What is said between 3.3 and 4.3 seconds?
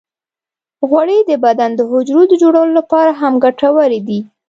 ګټورې دي.